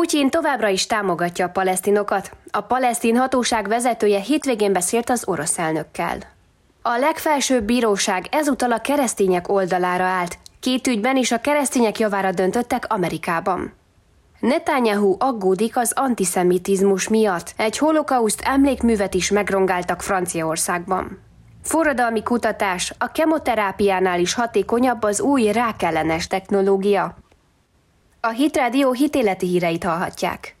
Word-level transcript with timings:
Putyin 0.00 0.30
továbbra 0.30 0.68
is 0.68 0.86
támogatja 0.86 1.46
a 1.46 1.48
palesztinokat. 1.48 2.30
A 2.50 2.60
palesztin 2.60 3.16
hatóság 3.16 3.68
vezetője 3.68 4.20
hétvégén 4.20 4.72
beszélt 4.72 5.10
az 5.10 5.22
orosz 5.26 5.58
elnökkel. 5.58 6.18
A 6.82 6.96
legfelsőbb 6.98 7.64
bíróság 7.64 8.26
ezúttal 8.30 8.72
a 8.72 8.80
keresztények 8.80 9.48
oldalára 9.48 10.04
állt. 10.04 10.38
Két 10.60 10.86
ügyben 10.86 11.16
is 11.16 11.32
a 11.32 11.40
keresztények 11.40 11.98
javára 11.98 12.32
döntöttek 12.32 12.84
Amerikában. 12.88 13.72
Netanyahu 14.38 15.16
aggódik 15.18 15.76
az 15.76 15.92
antiszemitizmus 15.94 17.08
miatt. 17.08 17.52
Egy 17.56 17.78
holokauszt 17.78 18.40
emlékművet 18.44 19.14
is 19.14 19.30
megrongáltak 19.30 20.02
Franciaországban. 20.02 21.18
Forradalmi 21.62 22.22
kutatás, 22.22 22.94
a 22.98 23.12
kemoterápiánál 23.12 24.20
is 24.20 24.34
hatékonyabb 24.34 25.02
az 25.02 25.20
új 25.20 25.52
rákellenes 25.52 26.26
technológia. 26.26 27.16
A 28.22 28.28
Hitrádió 28.28 28.92
hitéleti 28.92 29.46
híreit 29.46 29.84
hallhatják. 29.84 30.56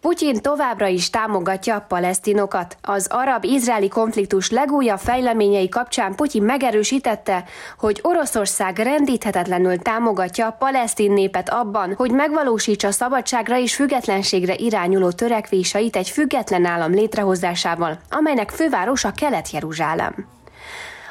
Putyin 0.00 0.42
továbbra 0.42 0.86
is 0.86 1.10
támogatja 1.10 1.74
a 1.74 1.84
palesztinokat. 1.88 2.76
Az 2.82 3.06
arab-izraeli 3.10 3.88
konfliktus 3.88 4.50
legújabb 4.50 4.98
fejleményei 4.98 5.68
kapcsán 5.68 6.14
Putyin 6.14 6.42
megerősítette, 6.42 7.44
hogy 7.78 7.98
Oroszország 8.02 8.78
rendíthetetlenül 8.78 9.78
támogatja 9.78 10.46
a 10.46 10.56
palesztin 10.58 11.12
népet 11.12 11.48
abban, 11.48 11.94
hogy 11.94 12.10
megvalósítsa 12.10 12.90
szabadságra 12.90 13.58
és 13.58 13.74
függetlenségre 13.74 14.54
irányuló 14.54 15.10
törekvéseit 15.10 15.96
egy 15.96 16.08
független 16.08 16.64
állam 16.64 16.92
létrehozásával, 16.92 17.98
amelynek 18.10 18.50
fővárosa 18.50 19.12
Kelet-Jeruzsálem. 19.12 20.26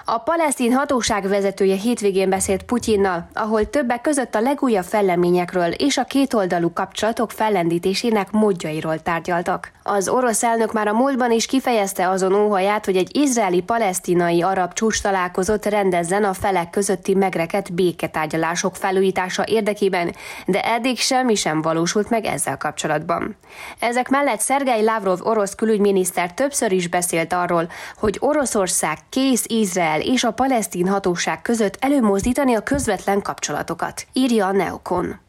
A 0.05 0.17
palesztin 0.17 0.73
hatóság 0.73 1.27
vezetője 1.27 1.75
hétvégén 1.75 2.29
beszélt 2.29 2.63
Putyinnal, 2.63 3.27
ahol 3.33 3.69
többek 3.69 4.01
között 4.01 4.35
a 4.35 4.39
legújabb 4.39 4.83
felleményekről 4.83 5.71
és 5.71 5.97
a 5.97 6.03
kétoldalú 6.03 6.73
kapcsolatok 6.73 7.31
fellendítésének 7.31 8.31
módjairól 8.31 8.99
tárgyaltak. 8.99 9.71
Az 9.83 10.07
orosz 10.07 10.43
elnök 10.43 10.73
már 10.73 10.87
a 10.87 10.93
múltban 10.93 11.31
is 11.31 11.45
kifejezte 11.45 12.09
azon 12.09 12.33
óhaját, 12.33 12.85
hogy 12.85 12.95
egy 12.95 13.17
izraeli-palesztinai 13.17 14.41
arab 14.41 14.73
csúcs 14.73 15.01
találkozót 15.01 15.65
rendezzen 15.65 16.23
a 16.23 16.33
felek 16.33 16.69
közötti 16.69 17.13
megreket 17.13 17.73
béketárgyalások 17.73 18.75
felújítása 18.75 19.43
érdekében, 19.45 20.15
de 20.45 20.61
eddig 20.61 20.97
semmi 20.97 21.35
sem 21.35 21.61
valósult 21.61 22.09
meg 22.09 22.25
ezzel 22.25 22.57
kapcsolatban. 22.57 23.35
Ezek 23.79 24.09
mellett 24.09 24.39
Szergei 24.39 24.83
Lavrov 24.83 25.19
orosz 25.21 25.55
külügyminiszter 25.55 26.33
többször 26.33 26.71
is 26.71 26.87
beszélt 26.87 27.33
arról, 27.33 27.69
hogy 27.99 28.17
Oroszország 28.19 28.97
kész 29.09 29.45
Izrael 29.47 29.92
Izrael 29.93 30.13
és 30.13 30.23
a 30.23 30.31
palesztin 30.31 30.87
hatóság 30.87 31.41
között 31.41 31.77
előmozdítani 31.79 32.53
a 32.53 32.61
közvetlen 32.61 33.21
kapcsolatokat, 33.21 34.07
írja 34.13 34.47
a 34.47 34.51
Neokon. 34.51 35.22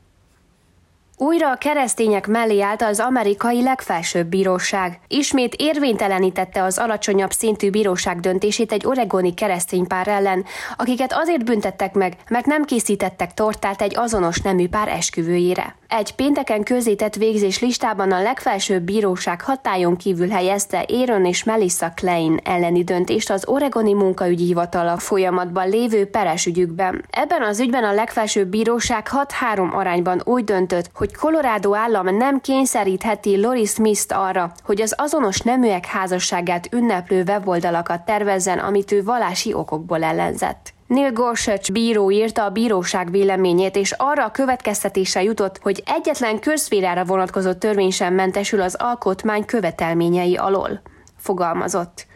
Újra 1.16 1.50
a 1.50 1.54
keresztények 1.56 2.26
mellé 2.26 2.60
állt 2.60 2.82
az 2.82 3.00
amerikai 3.00 3.62
legfelsőbb 3.62 4.26
bíróság. 4.26 5.00
Ismét 5.08 5.54
érvénytelenítette 5.54 6.62
az 6.62 6.78
alacsonyabb 6.78 7.30
szintű 7.30 7.70
bíróság 7.70 8.20
döntését 8.20 8.72
egy 8.72 8.86
oregoni 8.86 9.34
keresztény 9.34 9.86
pár 9.86 10.08
ellen, 10.08 10.44
akiket 10.76 11.12
azért 11.12 11.44
büntettek 11.44 11.94
meg, 11.94 12.16
mert 12.28 12.46
nem 12.46 12.64
készítettek 12.64 13.34
tortát 13.34 13.82
egy 13.82 13.96
azonos 13.96 14.40
nemű 14.40 14.68
pár 14.68 14.88
esküvőjére. 14.88 15.74
Egy 15.88 16.14
pénteken 16.14 16.62
közzétett 16.62 17.14
végzés 17.14 17.60
listában 17.60 18.12
a 18.12 18.22
legfelsőbb 18.22 18.82
bíróság 18.82 19.40
hatályon 19.40 19.96
kívül 19.96 20.28
helyezte 20.28 20.86
Aaron 20.88 21.24
és 21.24 21.44
Melissa 21.44 21.92
Klein 21.96 22.40
elleni 22.44 22.84
döntést 22.84 23.30
az 23.30 23.48
Oregoni 23.48 23.92
munkaügyi 23.92 24.44
hivatal 24.44 24.98
folyamatban 24.98 25.68
lévő 25.68 26.06
peres 26.06 26.46
ügyükben. 26.46 27.04
Ebben 27.10 27.42
az 27.42 27.60
ügyben 27.60 27.84
a 27.84 27.92
legfelsőbb 27.92 28.48
bíróság 28.48 29.08
6-3 29.54 29.72
arányban 29.72 30.20
úgy 30.24 30.44
döntött, 30.44 30.90
hogy 30.94 31.03
Colorado 31.12 31.74
állam 31.74 32.16
nem 32.16 32.40
kényszerítheti 32.40 33.40
Lori 33.40 33.64
Smith-t 33.64 34.12
arra, 34.12 34.52
hogy 34.64 34.80
az 34.80 34.94
azonos 34.96 35.40
neműek 35.40 35.86
házasságát 35.86 36.72
ünneplő 36.72 37.22
weboldalakat 37.26 38.04
tervezzen, 38.04 38.58
amit 38.58 38.92
ő 38.92 39.02
valási 39.02 39.52
okokból 39.52 40.02
ellenzett. 40.02 40.72
Neil 40.86 41.12
Gorsuch 41.12 41.72
bíró 41.72 42.10
írta 42.10 42.44
a 42.44 42.50
bíróság 42.50 43.10
véleményét, 43.10 43.76
és 43.76 43.92
arra 43.92 44.24
a 44.24 44.30
következtetése 44.30 45.22
jutott, 45.22 45.58
hogy 45.62 45.82
egyetlen 45.86 46.40
közférára 46.40 47.04
vonatkozó 47.04 47.52
törvény 47.52 47.90
sem 47.90 48.14
mentesül 48.14 48.60
az 48.60 48.74
alkotmány 48.74 49.44
követelményei 49.44 50.36
alól. 50.36 50.82
Fogalmazott. 51.16 52.06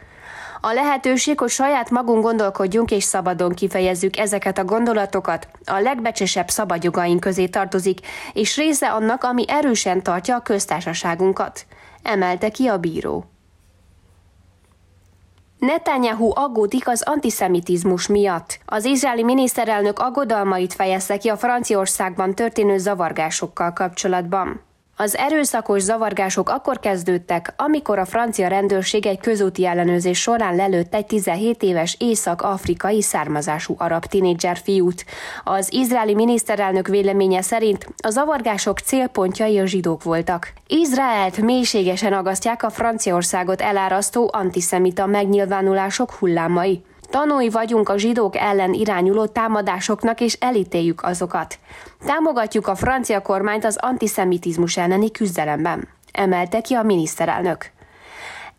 A 0.61 0.73
lehetőség, 0.73 1.39
hogy 1.39 1.49
saját 1.49 1.89
magunk 1.89 2.23
gondolkodjunk 2.23 2.91
és 2.91 3.03
szabadon 3.03 3.53
kifejezzük 3.53 4.17
ezeket 4.17 4.57
a 4.57 4.65
gondolatokat, 4.65 5.47
a 5.65 5.79
legbecsesebb 5.79 6.49
szabadjogaink 6.49 7.19
közé 7.19 7.47
tartozik, 7.47 7.99
és 8.33 8.57
része 8.57 8.91
annak, 8.91 9.23
ami 9.23 9.45
erősen 9.47 10.03
tartja 10.03 10.35
a 10.35 10.41
köztársaságunkat, 10.41 11.65
emelte 12.03 12.49
ki 12.49 12.67
a 12.67 12.77
bíró. 12.77 13.25
Netanyahu 15.59 16.31
aggódik 16.35 16.87
az 16.87 17.01
antiszemitizmus 17.05 18.07
miatt. 18.07 18.59
Az 18.65 18.85
izraeli 18.85 19.23
miniszterelnök 19.23 19.99
aggodalmait 19.99 20.73
fejezte 20.73 21.17
ki 21.17 21.29
a 21.29 21.37
Franciaországban 21.37 22.35
történő 22.35 22.77
zavargásokkal 22.77 23.73
kapcsolatban. 23.73 24.68
Az 25.01 25.17
erőszakos 25.17 25.81
zavargások 25.81 26.49
akkor 26.49 26.79
kezdődtek, 26.79 27.53
amikor 27.57 27.99
a 27.99 28.05
francia 28.05 28.47
rendőrség 28.47 29.05
egy 29.05 29.19
közúti 29.19 29.65
ellenőrzés 29.65 30.21
során 30.21 30.55
lelőtt 30.55 30.93
egy 30.93 31.05
17 31.05 31.63
éves 31.63 31.95
észak-afrikai 31.99 33.01
származású 33.01 33.75
arab 33.77 34.05
tinédzser 34.05 34.57
fiút. 34.57 35.05
Az 35.43 35.73
izraeli 35.73 36.13
miniszterelnök 36.13 36.87
véleménye 36.87 37.41
szerint 37.41 37.87
a 38.03 38.09
zavargások 38.09 38.79
célpontjai 38.79 39.59
a 39.59 39.65
zsidók 39.65 40.03
voltak. 40.03 40.53
Izraelt 40.67 41.37
mélységesen 41.37 42.13
agasztják 42.13 42.63
a 42.63 42.69
Franciaországot 42.69 43.61
elárasztó 43.61 44.29
antiszemita 44.33 45.05
megnyilvánulások 45.05 46.11
hullámai. 46.11 46.81
Tanúi 47.09 47.49
vagyunk 47.49 47.89
a 47.89 47.97
zsidók 47.97 48.35
ellen 48.37 48.73
irányuló 48.73 49.25
támadásoknak, 49.25 50.21
és 50.21 50.33
elítéljük 50.33 51.03
azokat. 51.03 51.59
Támogatjuk 52.05 52.67
a 52.67 52.75
francia 52.75 53.21
kormányt 53.21 53.65
az 53.65 53.77
antiszemitizmus 53.81 54.77
elleni 54.77 55.11
küzdelemben, 55.11 55.87
emelte 56.11 56.61
ki 56.61 56.73
a 56.73 56.83
miniszterelnök. 56.83 57.71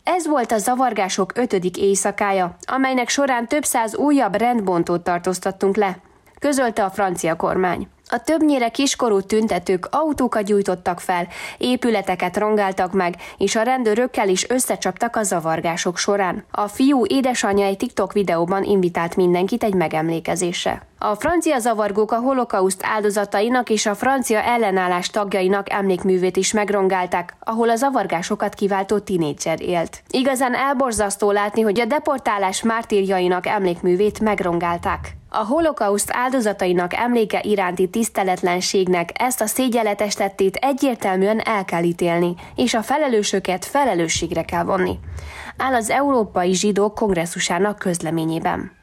Ez 0.03 0.27
volt 0.27 0.53
a 0.53 0.59
zavargások 0.59 1.33
ötödik 1.37 1.77
éjszakája, 1.77 2.57
amelynek 2.67 3.09
során 3.09 3.49
több 3.49 3.65
száz 3.65 3.97
újabb 3.97 4.35
rendbontót 4.35 5.03
tartóztattunk 5.03 5.77
le, 5.77 5.99
közölte 6.39 6.85
a 6.85 6.91
francia 6.91 7.37
kormány. 7.37 7.89
A 8.13 8.19
többnyire 8.19 8.69
kiskorú 8.69 9.21
tüntetők 9.21 9.89
autókat 9.91 10.45
gyújtottak 10.45 11.01
fel, 11.01 11.29
épületeket 11.59 12.37
rongáltak 12.37 12.93
meg, 12.93 13.15
és 13.37 13.57
a 13.57 13.63
rendőrökkel 13.63 14.29
is 14.29 14.51
összecsaptak 14.51 15.17
a 15.17 15.23
zavargások 15.23 15.97
során. 15.97 16.45
A 16.51 16.69
fiú 16.69 17.05
édesanyja 17.07 17.67
egy 17.67 17.77
TikTok 17.77 18.13
videóban 18.13 18.65
invitált 18.65 19.17
mindenkit 19.17 19.63
egy 19.63 19.75
megemlékezésre. 19.75 20.87
A 20.99 21.15
francia 21.15 21.59
zavargók 21.59 22.13
a 22.13 22.21
holokauszt 22.21 22.81
áldozatainak 22.85 23.71
és 23.71 23.87
a 23.87 23.95
francia 23.95 24.43
ellenállás 24.43 25.09
tagjainak 25.09 25.73
emlékművét 25.73 26.37
is 26.37 26.53
megrongálták, 26.53 27.37
ahol 27.41 27.71
a 27.71 27.77
zavargásokat 27.77 28.55
kiváltó 28.55 28.99
tinédzser 28.99 29.63
élt. 29.63 30.03
Igazán 30.11 30.55
elborzasztó 30.55 31.31
látni, 31.31 31.61
hogy 31.61 31.81
a 31.81 31.85
deportálás 31.85 32.63
mártírjainak 32.63 33.47
emlékművét 33.47 34.21
megrongálták. 34.21 35.20
A 35.33 35.45
holokauszt 35.45 36.11
áldozatainak 36.13 36.95
emléke 36.95 37.41
iránti 37.43 37.89
tiszteletlenségnek 37.89 39.11
ezt 39.15 39.41
a 39.41 39.47
szégyeletes 39.47 40.15
tettét 40.15 40.57
egyértelműen 40.57 41.39
el 41.39 41.65
kell 41.65 41.83
ítélni, 41.83 42.35
és 42.55 42.75
a 42.75 42.83
felelősöket 42.83 43.65
felelősségre 43.65 44.43
kell 44.43 44.65
vonni. 44.65 44.99
Áll 45.57 45.75
az 45.75 45.91
Európai 45.91 46.55
Zsidók 46.55 46.95
kongresszusának 46.95 47.79
közleményében. 47.79 48.80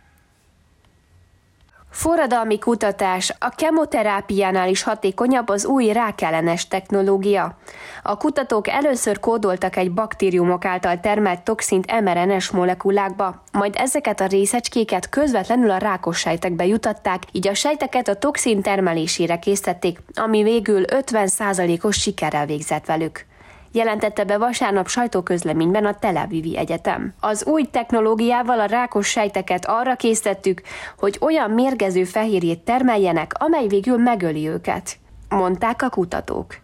Forradalmi 1.90 2.60
kutatás, 2.60 3.34
a 3.40 3.50
kemoterápiánál 3.50 4.70
is 4.70 4.84
hatékonyabb 4.84 5.50
az 5.50 5.66
új 5.66 5.92
rákellenes 5.92 6.68
technológia. 6.68 7.58
A 8.04 8.18
kutatók 8.18 8.68
először 8.68 9.20
kódoltak 9.20 9.76
egy 9.76 9.92
baktériumok 9.92 10.66
által 10.66 11.00
termelt 11.00 11.42
toxint 11.42 12.02
mRNS 12.02 12.50
molekulákba, 12.50 13.44
majd 13.52 13.76
ezeket 13.78 14.22
a 14.22 14.28
részecskéket 14.28 15.10
közvetlenül 15.10 15.72
a 15.72 15.78
rákos 15.78 16.18
sejtekbe 16.20 16.66
jutatták, 16.66 17.24
így 17.32 17.48
a 17.48 17.54
sejteket 17.54 18.08
a 18.08 18.16
toxin 18.16 18.62
termelésére 18.62 19.40
készítették, 19.40 20.00
ami 20.14 20.44
végül 20.44 20.84
50%-os 20.88 22.02
sikerrel 22.02 22.46
végzett 22.46 22.86
velük 22.86 23.26
jelentette 23.72 24.24
be 24.24 24.38
vasárnap 24.38 24.88
sajtóközleményben 24.88 25.86
a 25.86 25.94
Tel 25.94 26.18
Avivi 26.18 26.58
Egyetem. 26.58 27.14
Az 27.20 27.46
új 27.46 27.64
technológiával 27.64 28.60
a 28.60 28.66
rákos 28.66 29.08
sejteket 29.08 29.66
arra 29.66 29.96
készítettük, 29.96 30.62
hogy 30.98 31.18
olyan 31.22 31.52
mérgező 31.52 32.04
fehérjét 32.04 32.60
termeljenek, 32.60 33.32
amely 33.40 33.68
végül 33.68 33.98
megöli 33.98 34.48
őket. 34.48 34.98
Mondták 35.30 35.82
a 35.82 35.90
kutatók. 35.90 36.56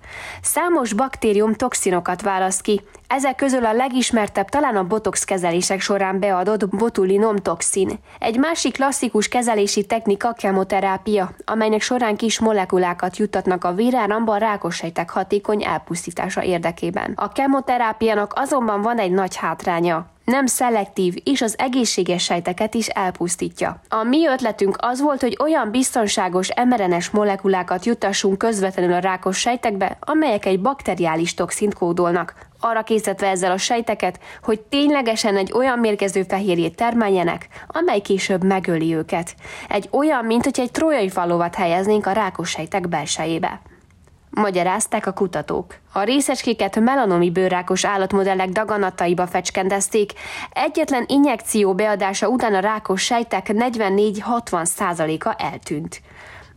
Számos 0.41 0.93
baktérium 0.93 1.53
toxinokat 1.53 2.21
választ 2.21 2.61
ki, 2.61 2.81
ezek 3.07 3.35
közül 3.35 3.65
a 3.65 3.73
legismertebb 3.73 4.49
talán 4.49 4.75
a 4.75 4.87
botox 4.87 5.23
kezelések 5.23 5.79
során 5.79 6.19
beadott 6.19 6.69
botulinum 6.69 7.35
toxin. 7.35 7.99
Egy 8.19 8.37
másik 8.37 8.73
klasszikus 8.73 9.27
kezelési 9.27 9.85
technika 9.85 10.33
kemoterápia, 10.33 11.31
amelynek 11.45 11.81
során 11.81 12.15
kis 12.15 12.39
molekulákat 12.39 13.17
juttatnak 13.17 13.63
a 13.63 13.73
véráramba 13.73 14.33
a 14.33 14.37
rákossejtek 14.37 15.09
hatékony 15.09 15.63
elpusztítása 15.63 16.43
érdekében. 16.43 17.13
A 17.15 17.31
kemoterápiának 17.31 18.33
azonban 18.35 18.81
van 18.81 18.97
egy 18.97 19.11
nagy 19.11 19.35
hátránya 19.35 20.12
nem 20.25 20.45
szelektív, 20.45 21.15
és 21.23 21.41
az 21.41 21.55
egészséges 21.57 22.23
sejteket 22.23 22.73
is 22.73 22.87
elpusztítja. 22.87 23.81
A 23.89 24.03
mi 24.03 24.27
ötletünk 24.27 24.75
az 24.79 25.01
volt, 25.01 25.21
hogy 25.21 25.37
olyan 25.41 25.71
biztonságos 25.71 26.49
mRNS 26.65 27.09
molekulákat 27.09 27.85
juttassunk 27.85 28.37
közvetlenül 28.37 28.93
a 28.93 28.99
rákos 28.99 29.37
sejtekbe, 29.37 29.97
amelyek 29.99 30.45
egy 30.45 30.61
bakteriális 30.61 31.33
toxint 31.33 31.73
kódolnak, 31.73 32.35
arra 32.59 32.83
készítve 32.83 33.27
ezzel 33.27 33.51
a 33.51 33.57
sejteket, 33.57 34.19
hogy 34.43 34.59
ténylegesen 34.59 35.37
egy 35.37 35.51
olyan 35.53 35.79
mérgező 35.79 36.23
fehérjét 36.23 36.75
termeljenek, 36.75 37.47
amely 37.67 37.99
később 37.99 38.43
megöli 38.43 38.95
őket. 38.95 39.35
Egy 39.69 39.89
olyan, 39.91 40.25
mint 40.25 40.43
hogy 40.43 40.59
egy 40.59 40.71
trójai 40.71 41.09
falovat 41.09 41.55
helyeznénk 41.55 42.05
a 42.05 42.11
rákos 42.11 42.49
sejtek 42.49 42.87
belsejébe 42.87 43.61
magyarázták 44.33 45.05
a 45.05 45.11
kutatók. 45.11 45.75
A 45.91 46.03
részecskéket 46.03 46.79
melanomi 46.79 47.31
bőrrákos 47.31 47.85
állatmodellek 47.85 48.49
daganataiba 48.49 49.27
fecskendezték. 49.27 50.11
Egyetlen 50.49 51.03
injekció 51.07 51.73
beadása 51.75 52.27
után 52.27 52.53
a 52.53 52.59
rákos 52.59 53.03
sejtek 53.03 53.49
44-60%-a 53.53 55.35
eltűnt. 55.37 56.01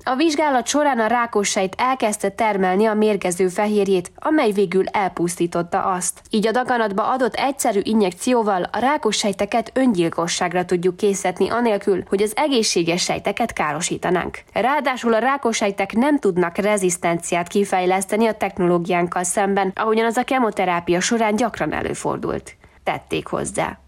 A 0.08 0.14
vizsgálat 0.14 0.66
során 0.66 0.98
a 0.98 1.06
rákos 1.06 1.48
sejt 1.48 1.74
elkezdte 1.78 2.28
termelni 2.28 2.86
a 2.86 2.94
mérgező 2.94 3.48
fehérjét, 3.48 4.12
amely 4.16 4.50
végül 4.50 4.86
elpusztította 4.86 5.84
azt. 5.84 6.20
Így 6.30 6.46
a 6.46 6.50
daganatba 6.50 7.08
adott 7.08 7.34
egyszerű 7.34 7.80
injekcióval 7.82 8.62
a 8.72 8.78
rákos 8.78 9.16
sejteket 9.16 9.70
öngyilkosságra 9.74 10.64
tudjuk 10.64 10.96
készíteni 10.96 11.50
anélkül, 11.50 12.02
hogy 12.08 12.22
az 12.22 12.32
egészséges 12.36 13.02
sejteket 13.02 13.52
károsítanánk. 13.52 14.38
Ráadásul 14.52 15.14
a 15.14 15.18
rákos 15.18 15.56
sejtek 15.56 15.92
nem 15.92 16.18
tudnak 16.18 16.56
rezisztenciát 16.56 17.48
kifejleszteni 17.48 18.26
a 18.26 18.34
technológiánkkal 18.34 19.24
szemben, 19.24 19.72
ahogyan 19.74 20.06
az 20.06 20.16
a 20.16 20.24
kemoterápia 20.24 21.00
során 21.00 21.36
gyakran 21.36 21.72
előfordult. 21.72 22.56
Tették 22.84 23.26
hozzá. 23.26 23.78